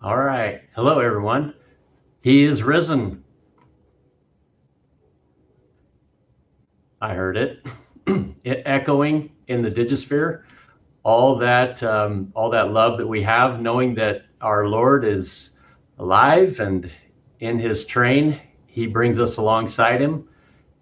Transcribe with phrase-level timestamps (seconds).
[0.00, 0.62] All right.
[0.76, 1.54] Hello, everyone.
[2.20, 3.24] He is risen.
[7.00, 7.66] I heard it.
[8.44, 10.44] it echoing in the digisphere.
[11.02, 15.50] All that, um, all that love that we have, knowing that our Lord is
[15.98, 16.88] alive and
[17.40, 20.28] in His train, He brings us alongside Him,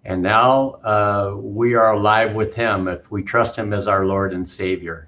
[0.05, 4.31] and now uh, we are alive with Him if we trust Him as our Lord
[4.31, 5.06] and Savior.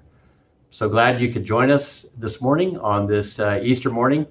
[0.72, 4.24] So glad you could join us this morning on this uh, Easter morning.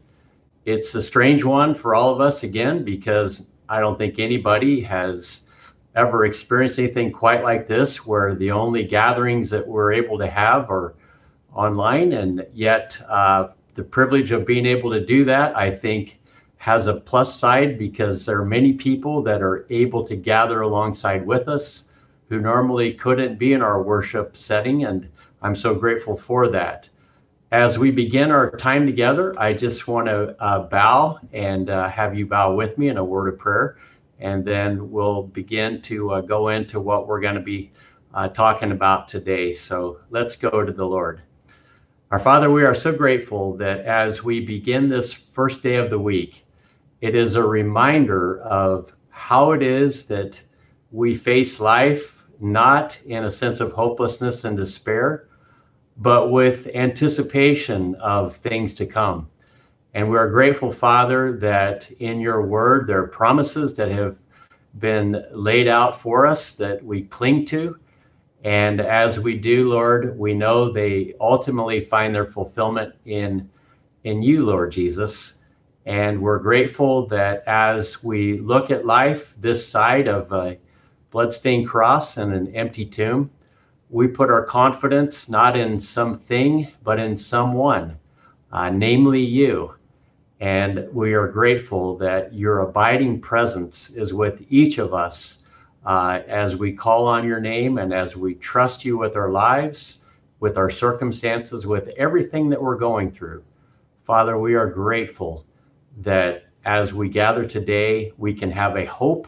[0.64, 5.42] It's a strange one for all of us again because I don't think anybody has
[5.96, 10.70] ever experienced anything quite like this, where the only gatherings that we're able to have
[10.70, 10.96] are
[11.54, 12.14] online.
[12.14, 16.22] And yet, uh, the privilege of being able to do that, I think,
[16.56, 21.26] has a plus side because there are many people that are able to gather alongside
[21.26, 21.90] with us
[22.30, 24.86] who normally couldn't be in our worship setting.
[24.86, 25.10] And
[25.42, 26.90] I'm so grateful for that.
[27.52, 32.16] As we begin our time together, I just want to uh, bow and uh, have
[32.16, 33.78] you bow with me in a word of prayer.
[34.20, 37.72] And then we'll begin to uh, go into what we're going to be
[38.14, 39.54] uh, talking about today.
[39.54, 41.22] So let's go to the Lord.
[42.12, 46.00] Our Father, we are so grateful that as we begin this first day of the
[46.00, 46.46] week,
[47.02, 50.42] it is a reminder of how it is that
[50.92, 55.29] we face life not in a sense of hopelessness and despair,
[56.00, 59.28] but with anticipation of things to come.
[59.94, 64.18] And we are grateful, Father, that in your word there are promises that have
[64.78, 67.78] been laid out for us that we cling to.
[68.44, 73.50] And as we do, Lord, we know they ultimately find their fulfillment in,
[74.06, 75.34] in you, Lord Jesus.
[75.86, 80.58] And we're grateful that as we look at life this side of a
[81.10, 83.32] bloodstained cross and an empty tomb,
[83.90, 87.98] we put our confidence not in something, but in someone,
[88.52, 89.74] uh, namely you.
[90.40, 95.44] And we are grateful that your abiding presence is with each of us
[95.86, 100.00] uh, as we call on your name and as we trust you with our lives,
[100.40, 103.44] with our circumstances, with everything that we're going through.
[104.04, 105.46] Father, we are grateful
[105.98, 109.28] that as we gather today, we can have a hope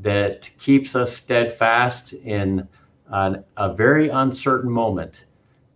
[0.00, 2.68] that keeps us steadfast in
[3.08, 5.24] an, a very uncertain moment.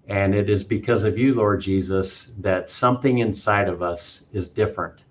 [0.09, 5.05] And it is because of you, Lord Jesus, that something inside of us is different.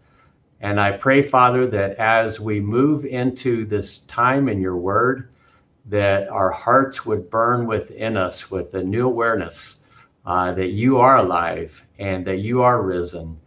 [0.59, 5.29] And I pray, Father, that as we move into this time in your word,
[5.85, 9.77] that our hearts would burn within us with a new awareness
[10.25, 13.39] uh, that you are alive and that you are risen.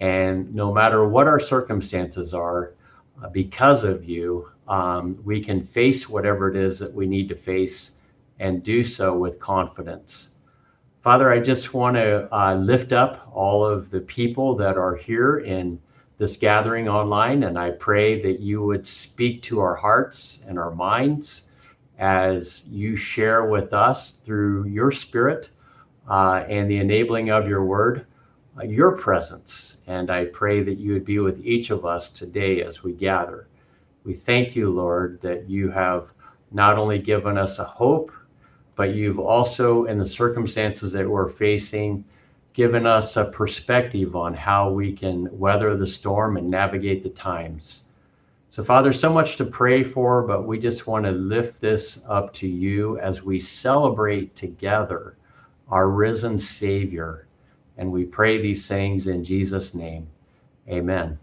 [0.00, 2.74] And no matter what our circumstances are,
[3.22, 7.36] uh, because of you, um, we can face whatever it is that we need to
[7.36, 7.92] face
[8.38, 10.30] and do so with confidence.
[11.02, 15.40] Father, I just want to uh, lift up all of the people that are here
[15.40, 15.78] in
[16.16, 20.70] this gathering online, and I pray that you would speak to our hearts and our
[20.70, 21.42] minds
[21.98, 25.50] as you share with us through your spirit
[26.08, 28.06] uh, and the enabling of your word,
[28.58, 29.78] uh, your presence.
[29.86, 33.48] And I pray that you would be with each of us today as we gather.
[34.04, 36.12] We thank you, Lord, that you have
[36.50, 38.12] not only given us a hope
[38.76, 42.04] but you've also, in the circumstances that we're facing,
[42.52, 47.82] given us a perspective on how we can weather the storm and navigate the times.
[48.50, 52.32] So, Father, so much to pray for, but we just want to lift this up
[52.34, 55.16] to you as we celebrate together
[55.68, 57.26] our risen Savior.
[57.76, 60.06] And we pray these things in Jesus' name.
[60.68, 61.18] Amen.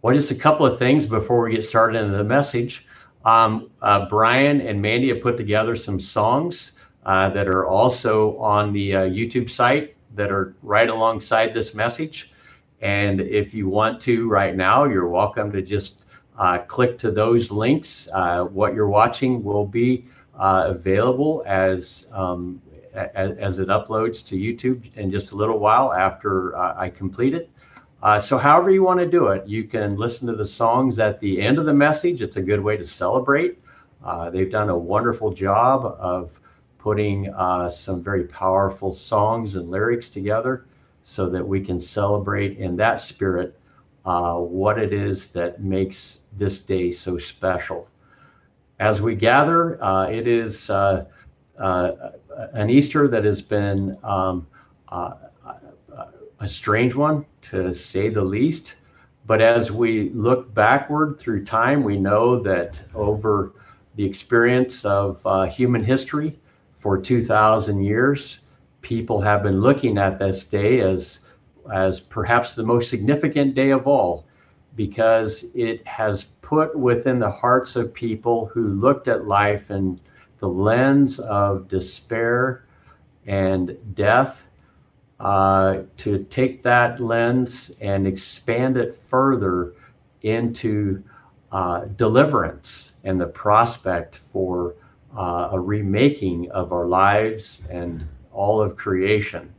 [0.00, 2.86] Well, just a couple of things before we get started into the message.
[3.24, 6.72] Um, uh, Brian and Mandy have put together some songs
[7.06, 12.32] uh, that are also on the uh, YouTube site that are right alongside this message.
[12.80, 16.02] And if you want to right now, you're welcome to just
[16.36, 18.08] uh, click to those links.
[18.12, 20.04] Uh, what you're watching will be
[20.36, 22.60] uh, available as, um,
[22.92, 27.51] as, as it uploads to YouTube in just a little while after I complete it.
[28.02, 31.20] Uh, so, however you want to do it, you can listen to the songs at
[31.20, 32.20] the end of the message.
[32.20, 33.58] It's a good way to celebrate.
[34.04, 36.40] Uh, they've done a wonderful job of
[36.78, 40.66] putting uh, some very powerful songs and lyrics together
[41.04, 43.56] so that we can celebrate in that spirit
[44.04, 47.88] uh, what it is that makes this day so special.
[48.80, 51.04] As we gather, uh, it is uh,
[51.56, 54.44] an Easter that has been um,
[56.42, 58.74] a strange one, to say the least.
[59.26, 63.54] But as we look backward through time, we know that over
[63.94, 66.40] the experience of uh, human history
[66.78, 68.40] for 2,000 years,
[68.80, 71.20] people have been looking at this day as
[71.72, 74.26] as perhaps the most significant day of all
[74.74, 80.00] because it has put within the hearts of people who looked at life in
[80.40, 82.64] the lens of despair
[83.28, 84.48] and death
[85.22, 89.72] uh, to take that lens and expand it further
[90.22, 91.00] into
[91.52, 94.74] uh, deliverance and the prospect for
[95.16, 99.54] uh, a remaking of our lives and all of creation.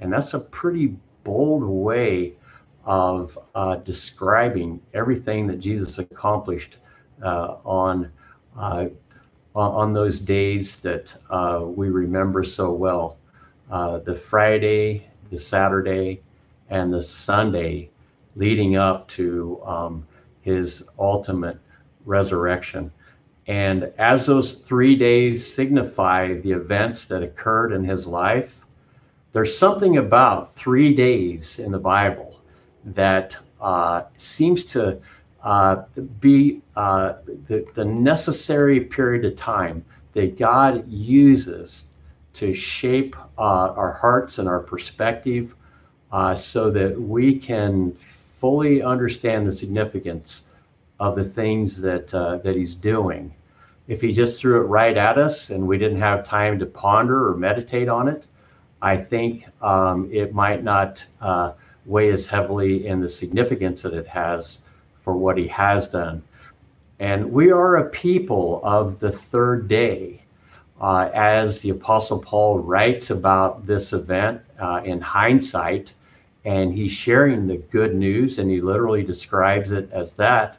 [0.00, 2.34] And that's a pretty bold way
[2.84, 6.78] of uh, describing everything that Jesus accomplished
[7.22, 8.10] uh, on,
[8.58, 8.86] uh,
[9.54, 11.14] on those days that
[11.76, 13.17] we remember so well.
[13.70, 16.22] Uh, the Friday, the Saturday,
[16.70, 17.90] and the Sunday
[18.34, 20.06] leading up to um,
[20.40, 21.58] his ultimate
[22.06, 22.90] resurrection.
[23.46, 28.64] And as those three days signify the events that occurred in his life,
[29.32, 32.40] there's something about three days in the Bible
[32.84, 34.98] that uh, seems to
[35.42, 35.82] uh,
[36.20, 37.14] be uh,
[37.46, 41.84] the, the necessary period of time that God uses
[42.38, 45.54] to shape uh, our hearts and our perspective
[46.12, 50.42] uh, so that we can fully understand the significance
[51.00, 53.34] of the things that, uh, that He's doing.
[53.88, 57.28] If He just threw it right at us and we didn't have time to ponder
[57.28, 58.26] or meditate on it,
[58.80, 61.52] I think um, it might not uh,
[61.86, 64.62] weigh as heavily in the significance that it has
[65.00, 66.22] for what he has done.
[67.00, 70.22] And we are a people of the third day.
[70.80, 75.94] Uh, as the Apostle Paul writes about this event uh, in hindsight,
[76.44, 80.56] and he's sharing the good news, and he literally describes it as that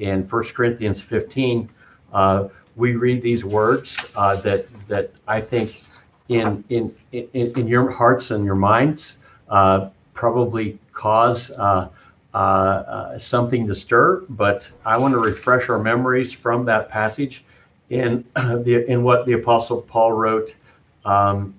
[0.00, 1.70] in 1 Corinthians 15.
[2.12, 5.82] Uh, we read these words uh, that that I think
[6.28, 9.18] in in in, in your hearts and your minds
[9.48, 11.88] uh, probably cause uh,
[12.34, 14.22] uh, uh, something to stir.
[14.28, 17.44] But I want to refresh our memories from that passage
[17.90, 20.56] in the in what the Apostle Paul wrote
[21.04, 21.54] um,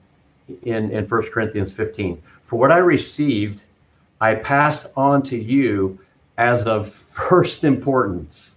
[0.63, 2.21] in in 1 Corinthians 15.
[2.43, 3.61] For what I received,
[4.19, 5.99] I pass on to you
[6.37, 8.55] as of first importance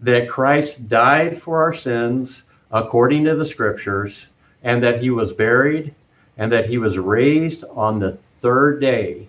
[0.00, 4.26] that Christ died for our sins according to the scriptures
[4.62, 5.94] and that he was buried,
[6.36, 9.28] and that he was raised on the third day,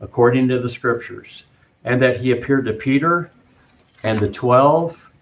[0.00, 1.44] according to the scriptures,
[1.84, 3.30] and that he appeared to Peter
[4.02, 5.12] and the 12.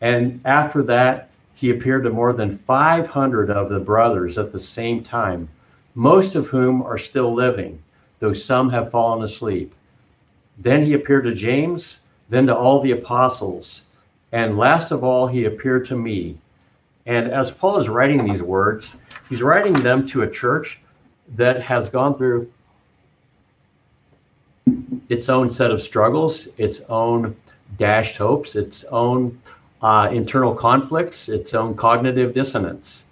[0.00, 5.02] And after that, he appeared to more than 500 of the brothers at the same
[5.02, 5.48] time,
[5.94, 7.82] most of whom are still living,
[8.18, 9.74] though some have fallen asleep.
[10.56, 13.82] Then he appeared to James, then to all the apostles,
[14.32, 16.38] and last of all, he appeared to me
[17.06, 18.94] and as Paul is writing these words,
[19.28, 20.80] he's writing them to a church
[21.36, 22.52] that has gone through
[25.08, 27.34] its own set of struggles, its own
[27.78, 29.40] dashed hopes, its own
[29.82, 33.04] uh, internal conflicts, its own cognitive dissonance.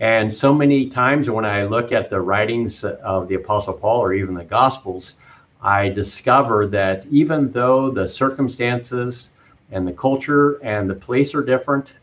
[0.00, 4.12] And so many times when I look at the writings of the Apostle Paul or
[4.12, 5.14] even the Gospels,
[5.60, 9.30] I discover that even though the circumstances
[9.72, 11.94] and the culture and the place are different,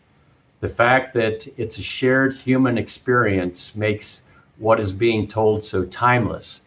[0.59, 4.23] the fact that it's a shared human experience makes
[4.57, 6.61] what is being told so timeless.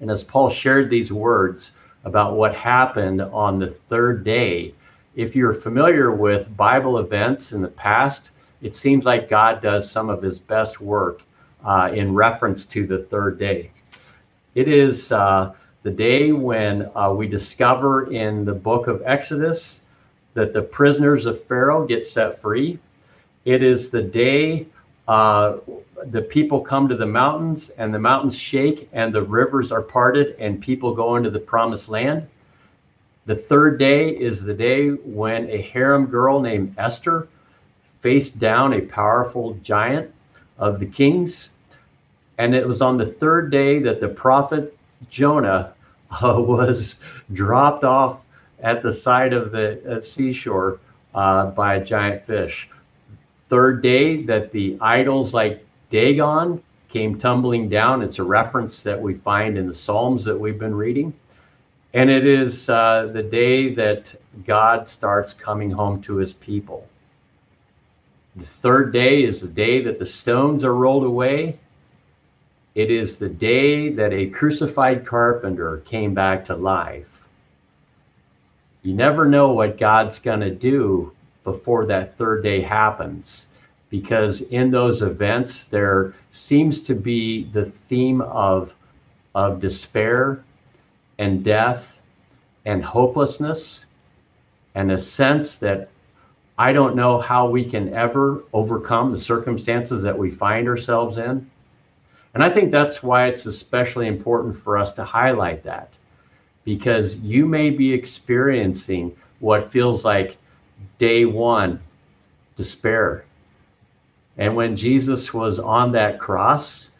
[0.00, 1.72] And as Paul shared these words
[2.04, 4.74] about what happened on the third day,
[5.16, 8.30] if you're familiar with Bible events in the past,
[8.62, 11.22] it seems like God does some of his best work
[11.64, 13.70] uh, in reference to the third day.
[14.54, 15.52] It is uh,
[15.82, 19.82] the day when uh, we discover in the book of Exodus
[20.34, 22.78] that the prisoners of Pharaoh get set free.
[23.44, 24.66] It is the day
[25.06, 25.58] uh,
[26.06, 30.36] the people come to the mountains and the mountains shake and the rivers are parted
[30.38, 32.26] and people go into the promised land.
[33.26, 37.28] The third day is the day when a harem girl named Esther
[38.00, 40.12] faced down a powerful giant
[40.58, 41.50] of the kings.
[42.36, 44.76] And it was on the third day that the prophet
[45.08, 45.72] Jonah
[46.10, 46.96] uh, was
[47.32, 48.24] dropped off
[48.60, 50.80] at the side of the seashore
[51.14, 52.68] uh, by a giant fish.
[53.48, 58.02] Third day that the idols like Dagon came tumbling down.
[58.02, 61.14] It's a reference that we find in the Psalms that we've been reading.
[61.94, 64.14] And it is uh, the day that
[64.46, 66.86] God starts coming home to his people.
[68.36, 71.60] The third day is the day that the stones are rolled away.
[72.74, 77.14] It is the day that a crucified carpenter came back to life
[78.84, 83.46] you never know what God's going to do before that third day happens.
[83.88, 88.74] Because in those events, there seems to be the theme of
[89.34, 90.44] of despair
[91.18, 91.98] and death
[92.64, 93.86] and hopelessness
[94.74, 95.88] and a sense that
[96.58, 101.50] I don't know how we can ever overcome the circumstances that we find ourselves in.
[102.34, 105.90] And I think that's why it's especially important for us to highlight that
[106.64, 110.38] because you may be experiencing what feels like
[110.98, 111.80] day one
[112.56, 113.24] despair.
[114.36, 116.90] And when Jesus was on that cross,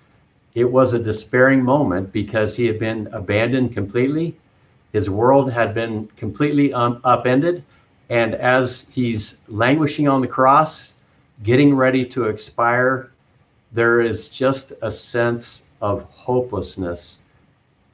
[0.55, 4.37] it was a despairing moment because he had been abandoned completely.
[4.93, 7.65] His world had been completely um, upended.
[8.09, 10.95] And as he's languishing on the cross,
[11.43, 13.11] getting ready to expire,
[13.73, 17.23] there is just a sense of hopelessness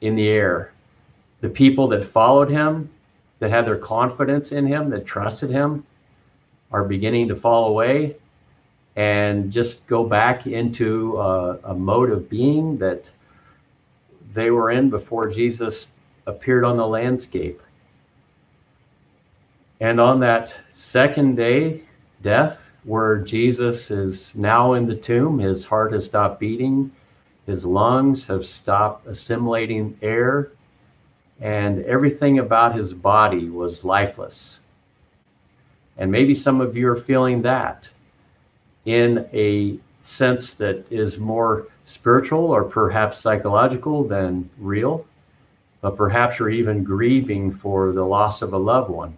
[0.03, 0.73] in the air.
[1.41, 2.91] The people that followed him,
[3.39, 5.87] that had their confidence in him, that trusted him,
[6.71, 8.17] are beginning to fall away
[8.97, 13.11] and just go back into a, a mode of being that
[14.35, 15.89] they were in before Jesus
[16.27, 17.61] appeared on the landscape.
[19.81, 21.83] And on that second day,
[22.23, 26.93] death, where Jesus is now in the tomb, his heart has stopped beating,
[27.47, 30.53] his lungs have stopped assimilating air,
[31.41, 34.59] and everything about his body was lifeless.
[35.97, 37.89] And maybe some of you are feeling that
[38.85, 45.05] in a sense that is more spiritual or perhaps psychological than real,
[45.81, 49.17] but perhaps you're even grieving for the loss of a loved one.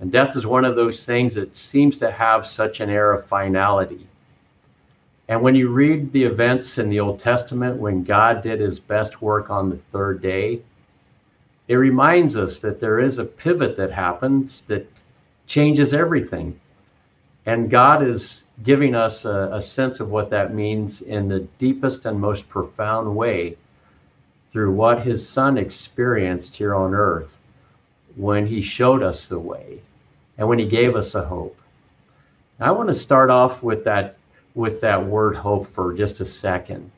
[0.00, 3.26] And death is one of those things that seems to have such an air of
[3.26, 4.06] finality.
[5.28, 9.22] And when you read the events in the Old Testament when God did his best
[9.22, 10.60] work on the third day,
[11.68, 14.86] it reminds us that there is a pivot that happens that
[15.46, 16.58] changes everything.
[17.46, 22.06] And God is giving us a, a, sense of what that means in the deepest
[22.06, 23.56] and most profound way
[24.52, 27.36] through what his son experienced here on earth
[28.14, 29.80] when he showed us the way
[30.38, 31.58] and when he gave us a hope.
[32.60, 34.16] I want to start off with that
[34.54, 36.90] with that word hope for just a second.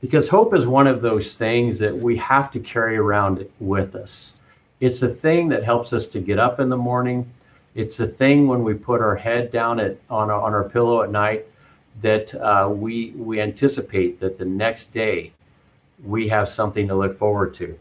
[0.00, 4.34] Because hope is one of those things that we have to carry around with us.
[4.80, 7.30] It's a thing that helps us to get up in the morning.
[7.74, 11.02] It's a thing when we put our head down at, on, our, on our pillow
[11.02, 11.46] at night
[12.02, 15.32] that uh, we, we anticipate that the next day
[16.04, 17.78] we have something to look forward to.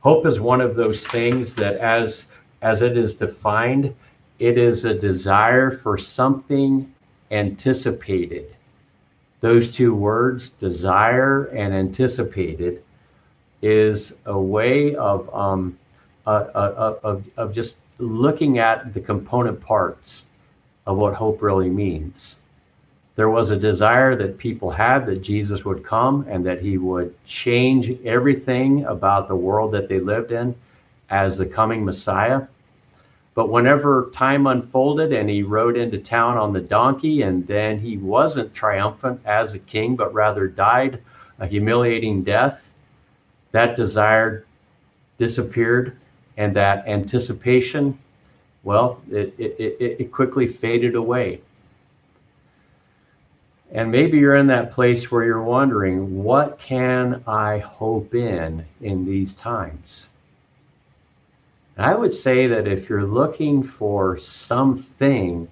[0.00, 2.26] Hope is one of those things that, as,
[2.62, 3.94] as it is defined,
[4.38, 6.92] it is a desire for something
[7.30, 8.54] anticipated.
[9.40, 12.82] Those two words, desire and anticipated,
[13.62, 15.78] is a way of um,
[16.26, 20.24] uh, uh, of, of just looking at the component parts
[20.86, 22.36] of what hope really means.
[23.16, 27.14] There was a desire that people had that Jesus would come and that he would
[27.24, 30.54] change everything about the world that they lived in
[31.08, 32.42] as the coming Messiah.
[33.34, 37.96] But whenever time unfolded and he rode into town on the donkey, and then he
[37.96, 41.02] wasn't triumphant as a king, but rather died
[41.38, 42.72] a humiliating death,
[43.52, 44.46] that desire
[45.18, 45.96] disappeared
[46.36, 47.98] and that anticipation,
[48.62, 51.40] well, it, it, it, it quickly faded away.
[53.72, 59.04] And maybe you're in that place where you're wondering, what can I hope in in
[59.04, 60.08] these times?
[61.76, 65.48] I would say that if you're looking for something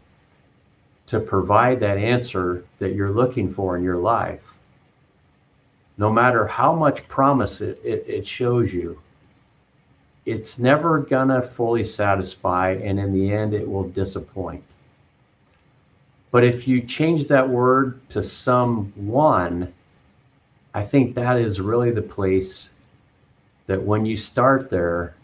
[1.07, 4.55] to provide that answer that you're looking for in your life,
[5.99, 9.01] no matter how much promise it, it, it shows you,
[10.27, 14.63] it's never gonna fully satisfy and in the end it will disappoint.
[16.31, 19.73] But if you change that word to someone
[20.75, 22.71] i think that is really the place
[23.67, 25.15] that when you start there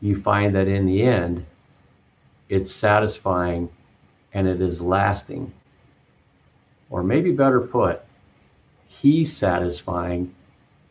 [0.00, 1.44] you find that in the end
[2.48, 3.68] it's satisfying
[4.32, 5.52] and it is lasting.
[6.90, 8.02] Or maybe better put
[8.86, 10.34] he's satisfying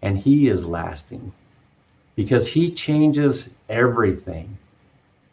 [0.01, 1.33] and he is lasting
[2.17, 4.57] because he changes everything.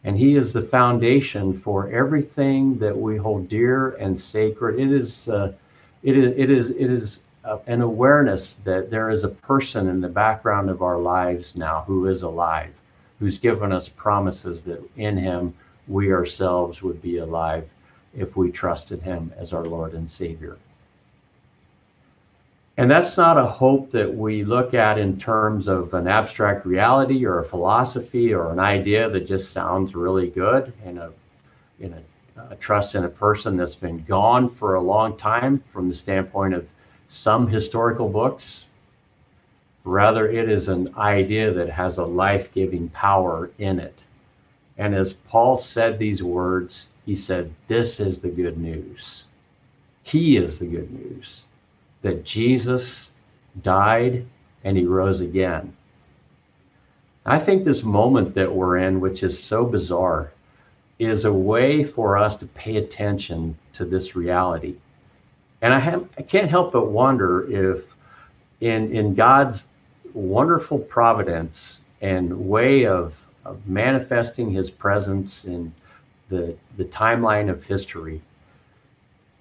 [0.03, 4.79] And he is the foundation for everything that we hold dear and sacred.
[4.79, 5.53] It is, uh,
[6.03, 9.99] it is, it is, it is uh, an awareness that there is a person in
[9.99, 12.75] the background of our lives now who is alive,
[13.17, 15.55] who's given us promises that in him
[15.87, 17.67] we ourselves would be alive
[18.15, 20.57] if we trusted him as our Lord and Savior.
[22.77, 27.25] And that's not a hope that we look at in terms of an abstract reality
[27.25, 31.13] or a philosophy or an idea that just sounds really good and a,
[31.79, 35.87] in a, a trust in a person that's been gone for a long time from
[35.87, 36.67] the standpoint of
[37.07, 38.65] some historical books.
[39.85, 43.99] Rather, it is an idea that has a life giving power in it.
[44.77, 49.23] And as Paul said these words, he said, This is the good news.
[50.03, 51.44] He is the good news
[52.05, 53.09] that Jesus
[53.63, 54.27] died
[54.63, 55.75] and he rose again.
[57.25, 60.31] I think this moment that we're in, which is so bizarre,
[60.99, 64.75] is a way for us to pay attention to this reality.
[65.63, 67.95] And I, have, I can't help but wonder if,
[68.61, 69.63] in, in God's
[70.13, 75.73] wonderful providence and way of, of manifesting his presence in
[76.29, 78.21] the, the timeline of history,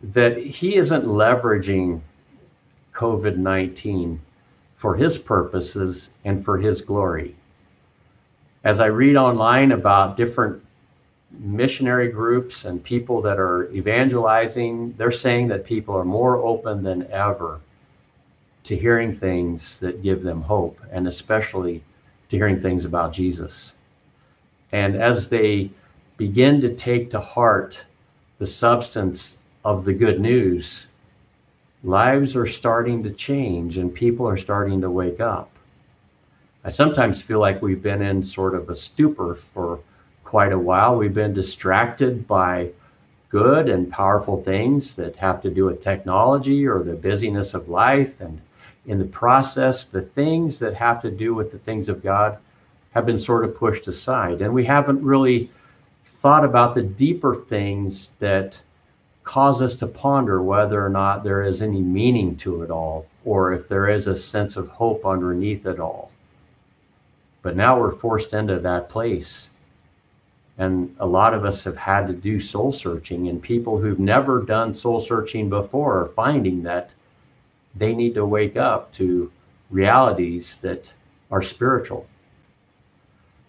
[0.02, 2.00] that he isn't leveraging
[2.94, 4.20] COVID 19
[4.76, 7.34] for his purposes and for his glory.
[8.62, 10.62] As I read online about different
[11.38, 17.10] missionary groups and people that are evangelizing, they're saying that people are more open than
[17.10, 17.60] ever
[18.64, 21.82] to hearing things that give them hope, and especially
[22.28, 23.74] to hearing things about Jesus.
[24.72, 25.70] And as they
[26.16, 27.84] begin to take to heart
[28.38, 30.86] the substance of the good news,
[31.84, 35.50] lives are starting to change and people are starting to wake up.
[36.64, 39.80] I sometimes feel like we've been in sort of a stupor for
[40.24, 40.96] quite a while.
[40.96, 42.70] We've been distracted by
[43.28, 48.18] good and powerful things that have to do with technology or the busyness of life.
[48.20, 48.40] And
[48.86, 52.38] in the process, the things that have to do with the things of God
[52.92, 54.40] have been sort of pushed aside.
[54.40, 55.50] And we haven't really
[56.06, 58.58] thought about the deeper things that
[59.24, 63.52] cause us to ponder whether or not there is any meaning to it all, or
[63.52, 66.10] if there is a sense of hope underneath it all.
[67.42, 69.50] But now we're forced into that place.
[70.56, 74.42] And a lot of us have had to do soul searching, and people who've never
[74.42, 76.90] done soul searching before are finding that
[77.74, 79.32] they need to wake up to
[79.70, 80.92] realities that
[81.30, 82.06] are spiritual.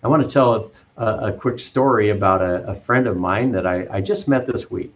[0.04, 3.67] I want to tell a, a quick story about a, a, friend of mine that
[3.67, 4.93] I, I just met this week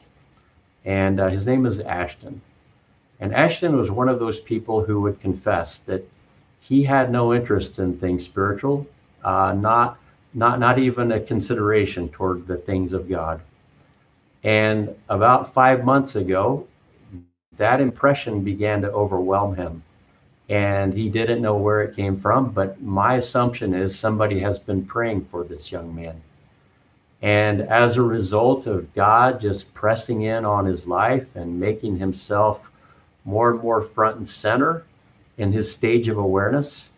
[0.85, 2.41] and uh, his name is Ashton.
[3.19, 6.09] And Ashton was one of those people who would confess that
[6.59, 8.87] he had no interest in things spiritual,
[9.23, 9.97] uh, not
[10.33, 13.41] not not even a consideration toward the things of God.
[14.43, 16.67] And about five months ago,
[17.57, 19.83] that impression began to overwhelm him,
[20.47, 22.51] and he didn't know where it came from.
[22.51, 26.21] But my assumption is somebody has been praying for this young man
[27.21, 32.71] and as a result of God just pressing in on his life and making himself
[33.25, 34.85] more and more front and center
[35.37, 36.89] in his stage of awareness,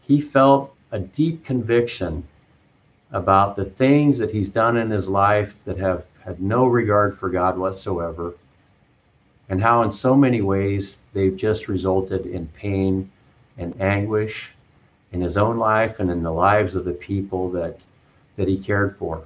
[0.00, 2.26] he felt a deep conviction
[3.12, 7.28] about the things that he's done in his life that have had no regard for
[7.28, 8.34] God whatsoever,
[9.48, 13.10] and how, in so many ways, they've just resulted in pain
[13.56, 14.52] and anguish
[15.12, 17.78] in his own life and in the lives of the people that
[18.36, 19.24] that he cared for.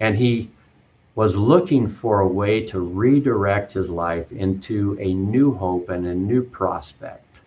[0.00, 0.50] And he
[1.14, 6.14] was looking for a way to redirect his life into a new hope and a
[6.14, 7.40] new prospect.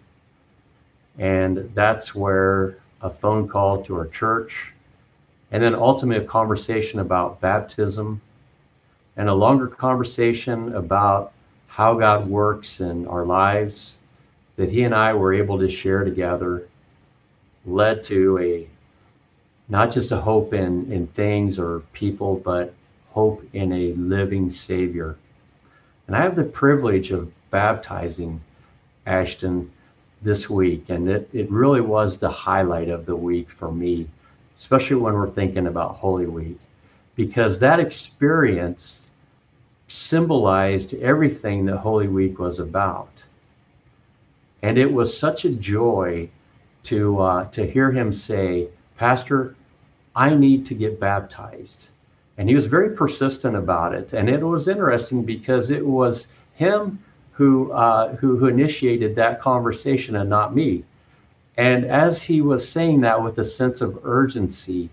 [1.18, 4.74] And that's where a phone call to our church,
[5.52, 8.22] and then ultimately a conversation about baptism,
[9.18, 11.34] and a longer conversation about
[11.68, 14.00] how God works in our lives
[14.56, 16.68] that he and I were able to share together
[17.66, 18.68] led to a
[19.70, 22.74] not just a hope in, in things or people, but
[23.10, 25.18] hope in a living Savior.
[26.08, 28.42] And I have the privilege of baptizing
[29.06, 29.72] Ashton
[30.22, 34.08] this week, and it, it really was the highlight of the week for me,
[34.58, 36.60] especially when we're thinking about Holy Week,
[37.16, 39.02] because that experience
[39.88, 43.24] symbolized everything that Holy Week was about.
[44.62, 46.30] And it was such a joy
[46.84, 49.56] to uh, to hear him say, Pastor,
[50.16, 51.88] I need to get baptized.
[52.38, 54.14] And he was very persistent about it.
[54.14, 57.00] And it was interesting because it was him
[57.32, 60.84] who, uh, who, who initiated that conversation and not me.
[61.56, 64.90] And as he was saying that with a sense of urgency,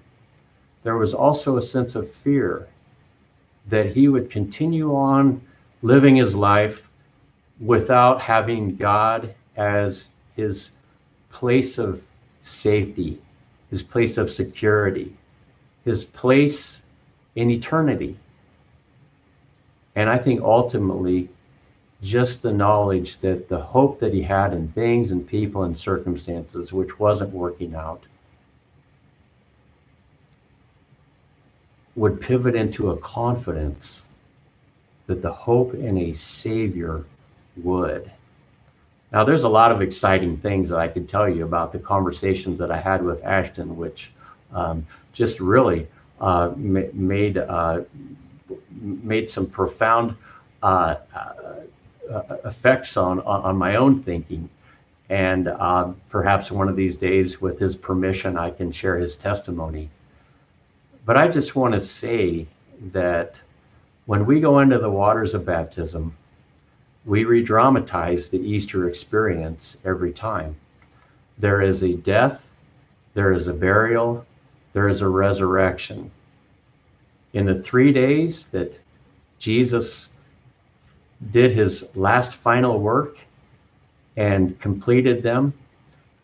[0.83, 2.69] there was also a sense of fear
[3.69, 5.40] that he would continue on
[5.83, 6.88] living his life
[7.61, 10.73] without having God as his
[11.31, 12.03] place of
[12.43, 13.21] safety,
[13.74, 15.12] his place of security,
[15.84, 16.80] his place
[17.34, 18.16] in eternity.
[19.96, 21.28] And I think ultimately,
[22.00, 26.72] just the knowledge that the hope that he had in things and people and circumstances
[26.72, 28.04] which wasn't working out
[31.96, 34.02] would pivot into a confidence
[35.08, 37.04] that the hope in a Savior
[37.56, 38.08] would.
[39.14, 42.59] Now, there's a lot of exciting things that I could tell you about the conversations
[42.59, 44.11] that I had with Ashton, which
[44.53, 45.87] um, just really
[46.20, 47.83] uh, ma- made uh,
[48.72, 50.16] made some profound
[50.64, 54.50] uh, uh effects on, on my own thinking.
[55.09, 59.90] And uh, perhaps one of these days, with his permission, I can share his testimony.
[61.07, 62.48] But I just want to say
[62.90, 63.40] that
[64.07, 66.16] when we go into the waters of baptism,
[67.07, 70.57] we re dramatize the Easter experience every time.
[71.38, 72.55] There is a death,
[73.14, 74.25] there is a burial,
[74.73, 76.11] there is a resurrection.
[77.33, 78.79] In the three days that
[79.38, 80.09] Jesus
[81.31, 83.19] did his last final work
[84.17, 85.53] and completed them,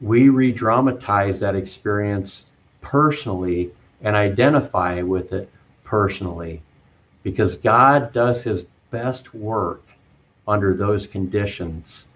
[0.01, 2.47] we re dramatize that experience
[2.81, 5.51] personally and identify with it
[5.85, 6.63] personally
[7.23, 9.83] because God does his best work
[10.51, 12.07] under those conditions.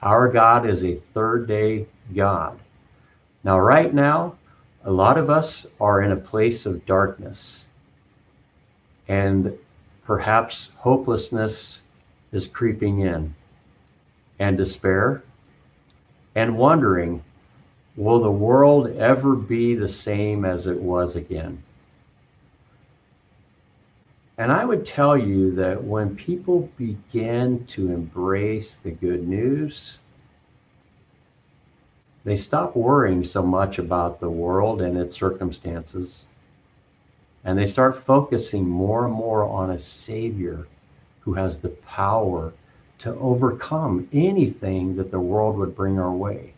[0.00, 2.58] Our God is a third day God.
[3.44, 4.34] Now, right now,
[4.84, 7.64] a lot of us are in a place of darkness,
[9.08, 9.56] and
[10.04, 11.80] perhaps hopelessness
[12.32, 13.34] is creeping in,
[14.38, 15.22] and despair,
[16.34, 17.22] and wondering
[17.96, 21.62] will the world ever be the same as it was again?
[24.36, 29.98] And I would tell you that when people begin to embrace the good news,
[32.24, 36.26] they stop worrying so much about the world and its circumstances.
[37.44, 40.66] And they start focusing more and more on a Savior
[41.20, 42.52] who has the power
[42.98, 46.54] to overcome anything that the world would bring our way.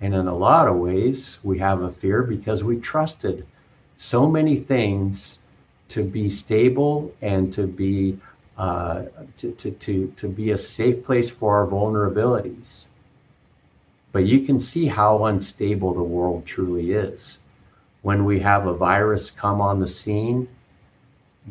[0.00, 3.46] And in a lot of ways, we have a fear because we trusted
[3.96, 5.38] so many things
[5.88, 8.18] to be stable and to be
[8.58, 9.02] uh,
[9.36, 12.86] to, to, to, to be a safe place for our vulnerabilities.
[14.12, 17.36] But you can see how unstable the world truly is.
[18.00, 20.48] When we have a virus come on the scene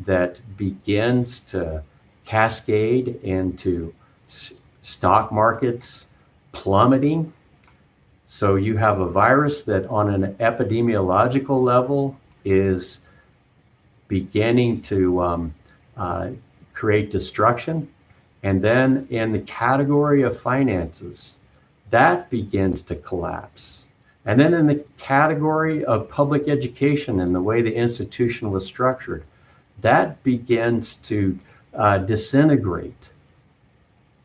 [0.04, 1.84] that begins to
[2.24, 3.94] cascade into
[4.28, 6.06] s- stock markets
[6.50, 7.32] plummeting.
[8.26, 12.98] So you have a virus that, on an epidemiological level, is
[14.08, 15.54] beginning to um,
[15.96, 16.30] uh,
[16.74, 17.88] create destruction.
[18.42, 21.38] And then in the category of finances,
[21.90, 23.82] that begins to collapse.
[24.24, 29.24] And then in the category of public education and the way the institution was structured,
[29.80, 31.38] that begins to
[31.74, 33.10] uh, disintegrate.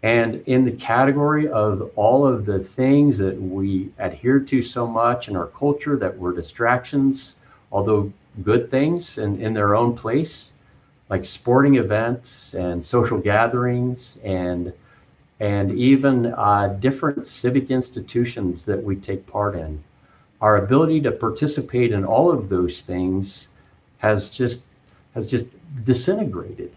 [0.04, 5.28] And in the category of all of the things that we adhere to so much
[5.28, 7.36] in our culture that were distractions,
[7.72, 8.12] although
[8.44, 10.52] good things in, in their own place,
[11.10, 14.74] like sporting events and social gatherings and
[15.40, 19.84] and even uh, different civic institutions that we take part in.
[20.40, 23.48] Our ability to participate in all of those things
[23.98, 24.62] has just
[25.16, 25.48] has just
[25.84, 26.76] disintegrated.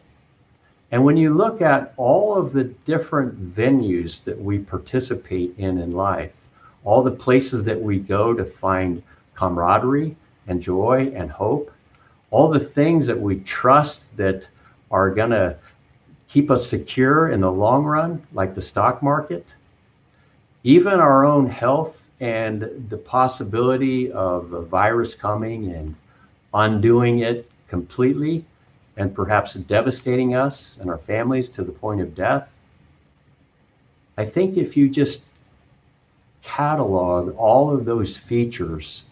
[0.90, 5.92] And when you look at all of the different venues that we participate in in
[5.92, 6.32] life,
[6.84, 9.02] all the places that we go to find
[9.34, 11.70] camaraderie, and joy and hope,
[12.30, 14.48] all the things that we trust that
[14.90, 15.56] are going to
[16.28, 19.54] keep us secure in the long run, like the stock market,
[20.64, 25.94] even our own health and the possibility of a virus coming and
[26.54, 28.44] undoing it completely
[28.96, 32.52] and perhaps devastating us and our families to the point of death.
[34.16, 35.20] I think if you just
[36.42, 39.04] catalog all of those features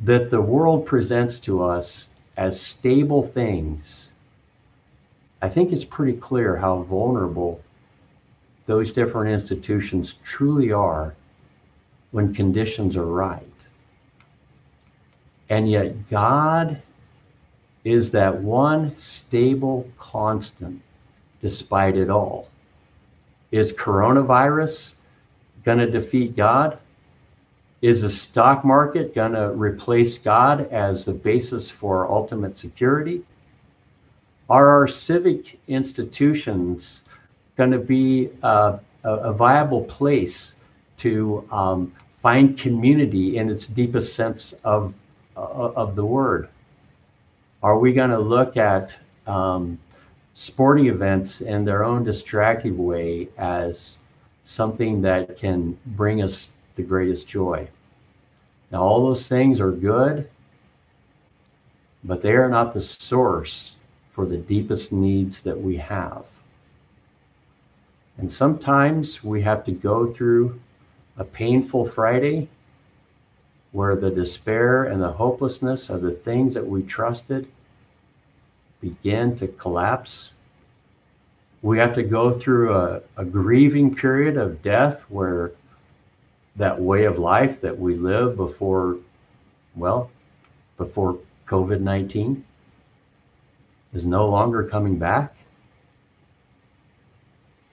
[0.00, 4.12] that the world presents to us as stable things,
[5.42, 7.60] I think it's pretty clear how vulnerable
[8.66, 11.14] those different institutions truly are
[12.10, 13.44] when conditions are right.
[15.48, 16.82] And yet, God
[17.84, 20.82] is that one stable constant
[21.40, 22.48] despite it all.
[23.50, 24.94] Is coronavirus
[25.64, 26.78] going to defeat God?
[27.80, 33.22] Is the stock market going to replace God as the basis for ultimate security?
[34.50, 37.02] Are our civic institutions
[37.56, 40.54] going to be a, a, viable place
[40.98, 44.94] to um, find community in its deepest sense of,
[45.36, 46.48] uh, of the word?
[47.62, 49.78] Are we going to look at um,
[50.34, 53.98] sporting events in their own distractive way as
[54.42, 57.68] something that can bring us the greatest joy.
[58.70, 60.30] Now, all those things are good,
[62.04, 63.72] but they are not the source
[64.12, 66.24] for the deepest needs that we have.
[68.16, 70.60] And sometimes we have to go through
[71.16, 72.48] a painful Friday
[73.72, 77.48] where the despair and the hopelessness of the things that we trusted
[78.80, 80.30] begin to collapse.
[81.60, 85.52] We have to go through a, a grieving period of death where
[86.58, 88.98] that way of life that we live before,
[89.74, 90.10] well,
[90.76, 92.44] before COVID 19
[93.94, 95.34] is no longer coming back.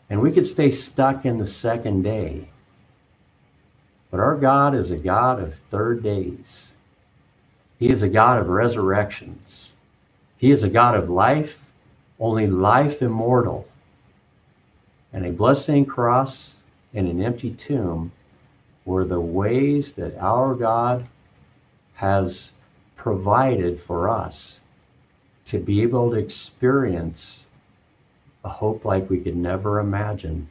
[0.10, 2.48] And we could stay stuck in the second day.
[4.12, 6.72] But our God is a God of third days.
[7.80, 9.74] He is a God of resurrections.
[10.38, 11.66] He is a God of life,
[12.20, 13.68] only life immortal.
[15.12, 16.56] And a bloodstained cross
[16.94, 18.12] and an empty tomb
[18.86, 21.08] were the ways that our God
[21.96, 22.54] has
[22.96, 24.60] provided for us
[25.46, 27.46] to be able to experience
[28.44, 30.50] a hope like we could never imagine.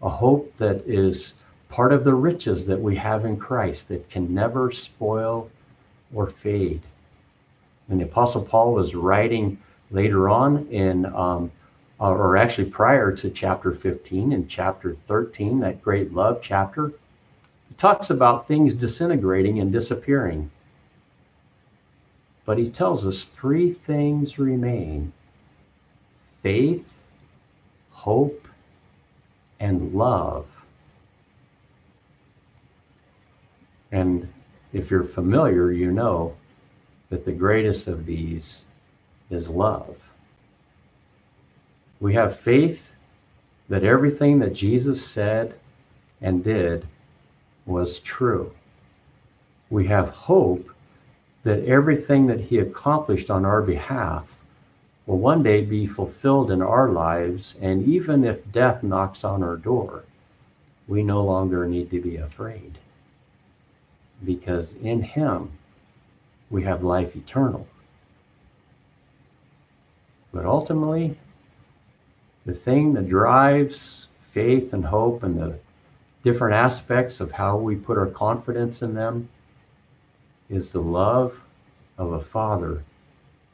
[0.00, 1.34] A hope that is
[1.68, 5.50] part of the riches that we have in Christ that can never spoil
[6.14, 6.82] or fade.
[7.88, 9.58] And the Apostle Paul was writing
[9.90, 11.50] later on in, um,
[11.98, 16.92] or actually prior to chapter 15 and chapter 13, that great love chapter,
[17.76, 20.50] talks about things disintegrating and disappearing.
[22.44, 25.12] But he tells us three things remain
[26.42, 27.02] faith,
[27.90, 28.46] hope,
[29.58, 30.46] and love.
[33.90, 34.28] And
[34.72, 36.36] if you're familiar, you know
[37.10, 38.64] that the greatest of these
[39.30, 39.96] is love.
[42.00, 42.92] We have faith
[43.68, 45.54] that everything that Jesus said
[46.20, 46.86] and did
[47.66, 48.52] was true.
[49.68, 50.70] We have hope
[51.42, 54.36] that everything that he accomplished on our behalf
[55.06, 57.56] will one day be fulfilled in our lives.
[57.60, 60.04] And even if death knocks on our door,
[60.88, 62.78] we no longer need to be afraid
[64.24, 65.50] because in him
[66.50, 67.66] we have life eternal.
[70.32, 71.16] But ultimately,
[72.44, 75.58] the thing that drives faith and hope and the
[76.26, 79.28] different aspects of how we put our confidence in them
[80.50, 81.40] is the love
[81.98, 82.82] of a father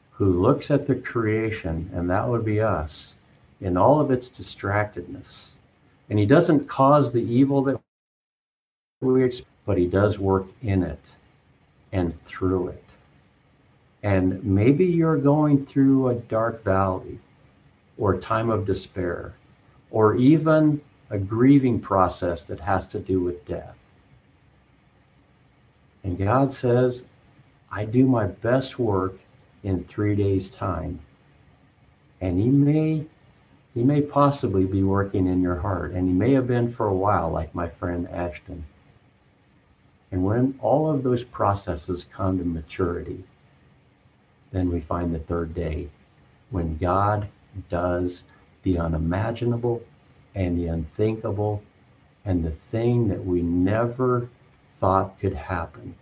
[0.09, 3.13] who looks at the creation, and that would be us,
[3.61, 5.49] in all of its distractedness.
[6.09, 7.79] And he doesn't cause the evil that
[9.01, 9.31] we
[9.67, 11.11] but he does work in it
[11.91, 12.83] and through it.
[14.01, 17.19] And maybe you're going through a dark valley
[17.99, 19.35] or a time of despair
[19.91, 20.81] or even
[21.13, 23.75] a grieving process that has to do with death.
[26.03, 27.05] And God says,
[27.71, 29.19] I do my best work
[29.61, 30.99] in three days' time.
[32.19, 33.05] And He may,
[33.75, 36.95] He may possibly be working in your heart, and He may have been for a
[36.95, 38.65] while, like my friend Ashton.
[40.11, 43.23] And when all of those processes come to maturity,
[44.51, 45.89] then we find the third day
[46.49, 47.27] when God
[47.69, 48.23] does
[48.63, 49.83] the unimaginable
[50.35, 51.63] and the unthinkable
[52.25, 54.29] and the thing that we never
[54.79, 55.95] thought could happen.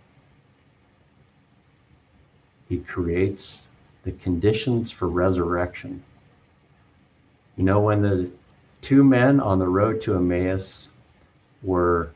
[2.68, 3.68] He creates
[4.04, 6.02] the conditions for resurrection.
[7.56, 8.30] You know, when the
[8.80, 10.88] two men on the road to Emmaus
[11.62, 12.10] were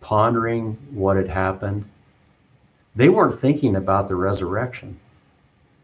[0.00, 1.84] pondering what had happened,
[2.94, 4.98] they weren't thinking about the resurrection.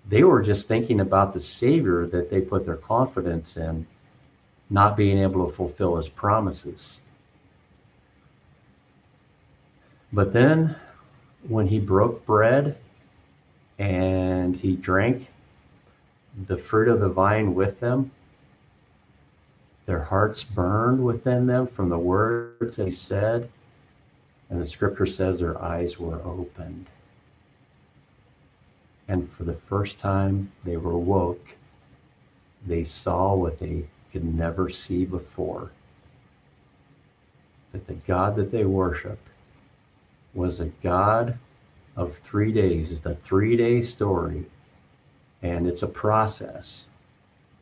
[0.08, 3.86] They were just thinking about the Savior that they put their confidence in,
[4.70, 7.00] not being able to fulfill his promises.
[10.12, 10.76] But then,
[11.46, 12.76] when he broke bread
[13.78, 15.28] and he drank
[16.46, 18.10] the fruit of the vine with them,
[19.86, 23.50] their hearts burned within them from the words they said
[24.50, 26.86] and the scripture says their eyes were opened.
[29.08, 31.48] And for the first time they were woke,
[32.66, 35.72] they saw what they could never see before.
[37.72, 39.26] That the God that they worshiped
[40.34, 41.36] was a God
[41.96, 42.92] of three days.
[42.92, 44.44] It's a three day story,
[45.42, 46.86] and it's a process.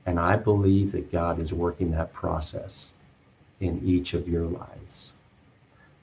[0.05, 2.93] And I believe that God is working that process
[3.61, 5.15] in each of your lives.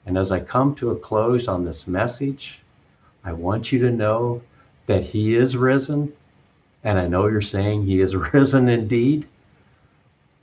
[0.04, 2.58] And as I come to a close on this message,
[3.22, 4.42] I want you to know
[4.86, 6.12] that He is risen.
[6.82, 9.28] And I know you're saying He is risen indeed.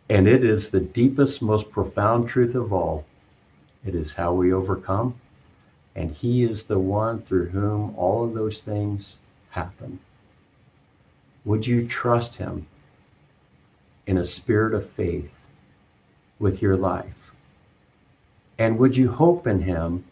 [0.10, 3.06] And it is the deepest, most profound truth of all.
[3.86, 5.16] It is how we overcome.
[5.96, 9.18] And He is the one through whom all of those things
[9.50, 10.00] happen.
[11.44, 12.68] Would you trust Him
[14.06, 15.32] in a spirit of faith
[16.40, 17.28] with your life?
[18.58, 20.06] And would you hope in him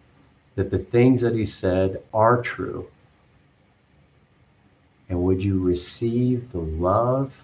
[0.55, 2.87] that the things that he said are true?
[5.09, 7.43] And would you receive the love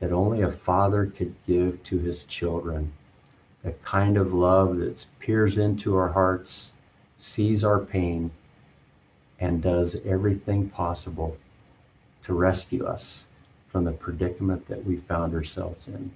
[0.00, 2.92] that only a father could give to his children?
[3.62, 6.72] The kind of love that peers into our hearts,
[7.18, 8.30] sees our pain,
[9.40, 11.36] and does everything possible
[12.22, 13.24] to rescue us
[13.68, 16.10] from the predicament that we found ourselves in.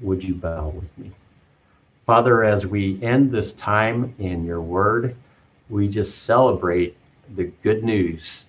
[0.00, 1.12] Would you bow with me?
[2.06, 5.14] Father, as we end this time in your word,
[5.68, 6.96] we just celebrate
[7.36, 8.46] the good news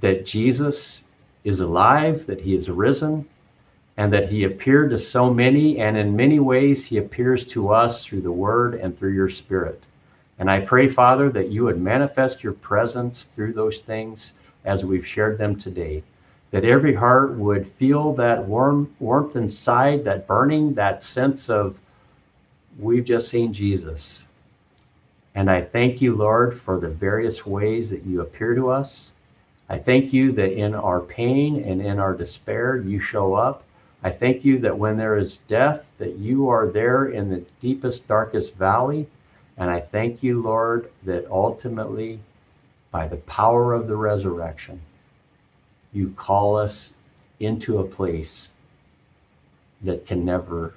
[0.00, 1.02] that Jesus
[1.46, 3.24] is alive, that he is risen,
[3.96, 8.04] and that he appeared to so many, and in many ways he appears to us
[8.04, 9.80] through the word and through your spirit.
[10.40, 14.32] And I pray, Father, that you would manifest your presence through those things
[14.64, 16.02] as we've shared them today.
[16.50, 21.78] That every heart would feel that warm warmth inside, that burning, that sense of
[22.76, 24.24] we've just seen Jesus.
[25.36, 29.12] And I thank you, Lord, for the various ways that you appear to us.
[29.68, 33.64] I thank you that in our pain and in our despair, you show up.
[34.02, 38.06] I thank you that when there is death, that you are there in the deepest,
[38.06, 39.08] darkest valley.
[39.56, 42.20] And I thank you, Lord, that ultimately,
[42.92, 44.80] by the power of the resurrection,
[45.92, 46.92] you call us
[47.40, 48.48] into a place
[49.82, 50.74] that can never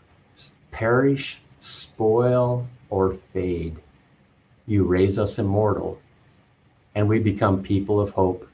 [0.71, 3.75] perish, spoil, or fade.
[4.65, 5.99] You raise us immortal,
[6.95, 8.48] and we become people of hope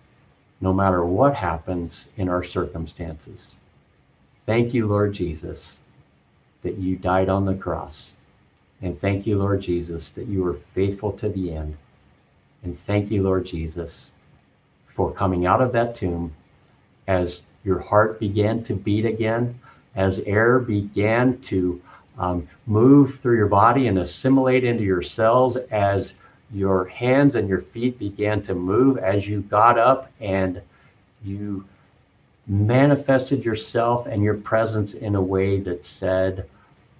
[0.61, 3.55] no matter what happens in our circumstances.
[4.45, 5.79] Thank you, Lord Jesus,
[6.63, 8.15] that you died on the cross.
[8.81, 11.77] And thank you, Lord Jesus, that you were faithful to the end.
[12.63, 14.11] And thank you, Lord Jesus,
[14.87, 16.33] for coming out of that tomb
[17.07, 19.59] as your heart began to beat again,
[19.95, 21.81] as air began to
[22.17, 26.15] um, move through your body and assimilate into your cells, as
[26.55, 30.61] your hands and your feet began to move as you got up and
[31.21, 31.65] you
[32.47, 36.47] manifested yourself and your presence in a way that said,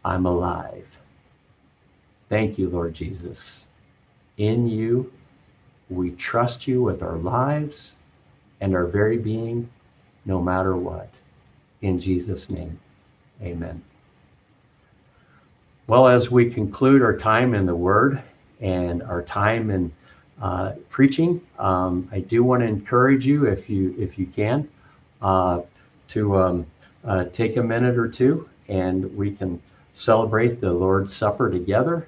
[0.04, 1.00] I'm alive.
[2.28, 3.66] Thank you, Lord Jesus.
[4.38, 5.14] In you,
[5.90, 7.96] we trust you with our lives
[8.60, 9.70] and our very being,
[10.26, 11.10] no matter what.
[11.82, 12.78] In Jesus' name,
[13.42, 13.82] amen.
[15.88, 18.22] Well, as we conclude our time in the Word,
[18.62, 19.92] and our time in
[20.42, 21.42] uh, preaching.
[21.60, 24.68] Um, I do want to encourage you, if you if you can,
[25.22, 25.62] uh,
[26.10, 26.66] to um,
[27.04, 29.62] uh, take a minute or two, and we can
[29.94, 32.08] celebrate the Lord's Supper together.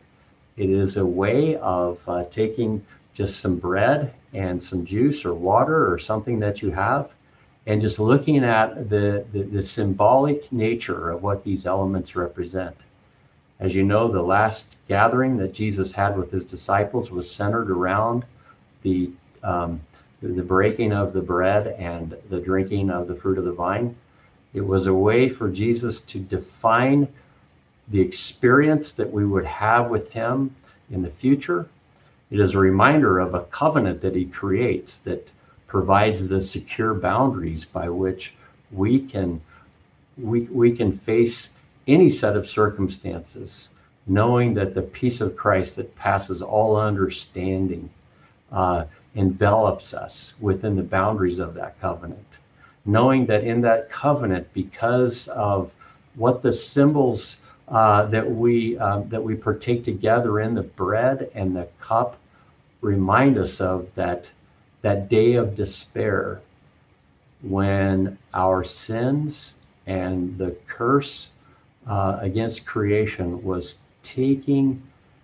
[0.58, 5.92] It is a way of uh, taking just some bread and some juice or water
[5.92, 7.12] or something that you have,
[7.66, 12.76] and just looking at the, the, the symbolic nature of what these elements represent.
[13.60, 18.26] As you know, the last gathering that Jesus had with his disciples was centered around
[18.84, 19.12] the
[19.44, 19.82] um,
[20.22, 23.96] the breaking of the bread and the drinking of the fruit of the vine.
[24.54, 27.08] It was a way for Jesus to define
[27.88, 30.56] the experience that we would have with him
[30.90, 31.68] in the future.
[32.32, 35.32] It is a reminder of a covenant that he creates that
[35.68, 38.34] provides the secure boundaries by which
[38.72, 39.42] we can
[40.18, 41.50] we, we can face
[41.88, 43.70] any set of circumstances,
[44.06, 47.90] knowing that the peace of Christ that passes all understanding
[48.52, 52.26] uh, envelops us within the boundaries of that covenant.
[52.86, 55.72] Knowing that in that covenant, because of
[56.16, 61.56] what the symbols uh, that we uh, that we partake together in the bread and
[61.56, 62.18] the cup
[62.82, 64.30] remind us of that
[64.82, 66.42] that day of despair
[67.42, 71.30] when our sins and the curse
[71.88, 74.82] uh, against creation was taking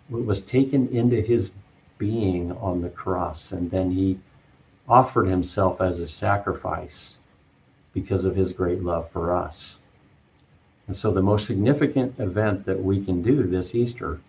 [0.09, 1.51] was taken into his
[1.97, 4.19] being on the cross and then he
[4.87, 7.17] offered himself as a sacrifice
[7.93, 9.77] because of his great love for us.
[10.87, 14.19] And so the most significant event that we can do this easter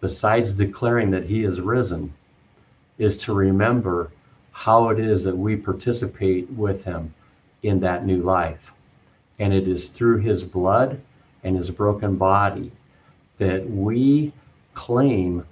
[0.00, 2.12] besides declaring that he is risen
[2.98, 4.10] is to remember
[4.52, 7.14] how it is that we participate with him
[7.62, 8.72] in that new life.
[9.38, 11.00] And it is through his blood
[11.44, 12.72] and his broken body,
[13.38, 14.32] that we
[14.74, 15.46] claim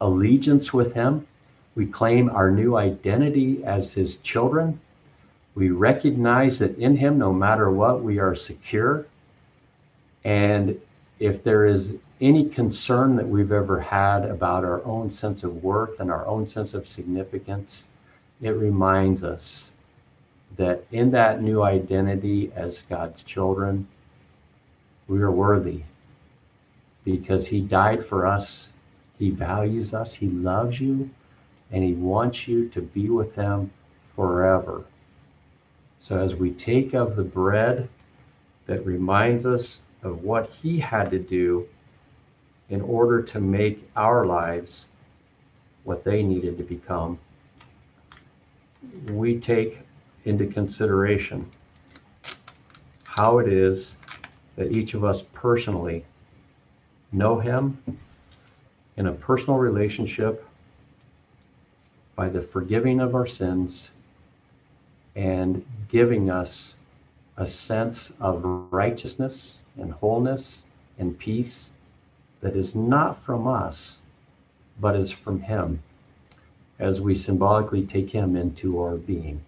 [0.00, 1.26] allegiance with him.
[1.74, 4.80] We claim our new identity as his children.
[5.54, 9.06] We recognize that in him, no matter what, we are secure.
[10.24, 10.80] And
[11.18, 16.00] if there is any concern that we've ever had about our own sense of worth
[16.00, 17.88] and our own sense of significance,
[18.40, 19.72] it reminds us
[20.56, 23.86] that in that new identity as God's children,
[25.08, 25.82] we are worthy
[27.04, 28.72] because he died for us.
[29.18, 30.14] He values us.
[30.14, 31.10] He loves you
[31.70, 33.70] and he wants you to be with him
[34.14, 34.84] forever.
[35.98, 37.88] So as we take of the bread
[38.66, 41.68] that reminds us of what he had to do
[42.68, 44.86] in order to make our lives
[45.84, 47.18] what they needed to become,
[49.10, 49.80] we take
[50.24, 51.48] into consideration
[53.04, 53.96] how it is
[54.56, 56.04] that each of us personally
[57.12, 57.78] know Him
[58.96, 60.46] in a personal relationship
[62.14, 63.90] by the forgiving of our sins
[65.14, 66.74] and giving us
[67.36, 70.64] a sense of righteousness and wholeness
[70.98, 71.70] and peace
[72.40, 73.98] that is not from us,
[74.80, 75.82] but is from Him
[76.78, 79.42] as we symbolically take Him into our being.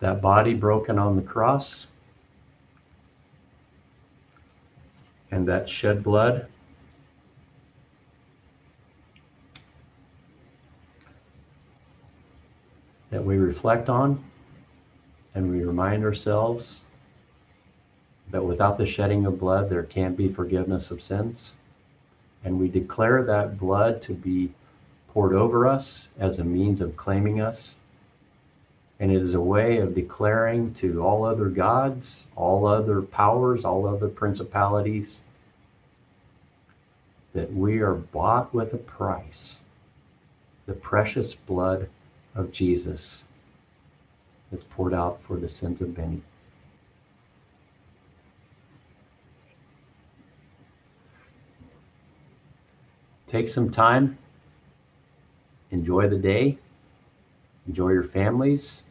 [0.00, 1.86] That body broken on the cross
[5.30, 6.46] and that shed blood
[13.10, 14.22] that we reflect on
[15.34, 16.82] and we remind ourselves
[18.30, 21.52] that without the shedding of blood, there can't be forgiveness of sins.
[22.44, 24.52] And we declare that blood to be
[25.08, 27.76] poured over us as a means of claiming us.
[29.00, 33.86] And it is a way of declaring to all other gods, all other powers, all
[33.86, 35.20] other principalities
[37.32, 39.60] that we are bought with a price
[40.66, 41.88] the precious blood
[42.34, 43.24] of Jesus
[44.50, 46.20] that's poured out for the sins of many.
[53.26, 54.18] Take some time,
[55.70, 56.58] enjoy the day,
[57.66, 58.82] enjoy your families,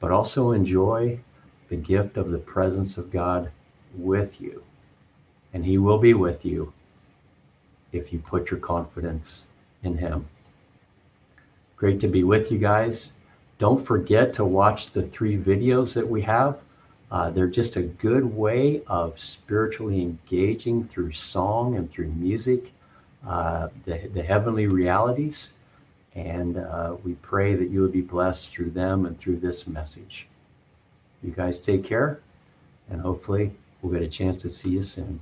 [0.00, 1.18] but also enjoy
[1.68, 3.50] the gift of the presence of God
[3.94, 4.62] with you.
[5.52, 6.72] And He will be with you
[7.92, 9.46] if you put your confidence
[9.82, 10.26] in Him.
[11.76, 13.12] Great to be with you guys.
[13.58, 16.60] Don't forget to watch the three videos that we have.
[17.10, 22.72] Uh, they're just a good way of spiritually engaging through song and through music,
[23.26, 25.52] uh, the, the heavenly realities.
[26.14, 30.26] And uh, we pray that you would be blessed through them and through this message.
[31.22, 32.20] You guys take care,
[32.90, 33.52] and hopefully,
[33.82, 35.20] we'll get a chance to see you soon.